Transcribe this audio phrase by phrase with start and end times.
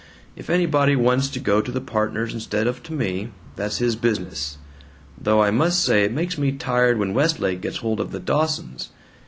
[0.35, 4.57] If anybody wants to go to the partners instead of to me, that's his business.
[5.15, 8.89] Though I must say it makes me tired when Westlake gets hold of the Dawsons.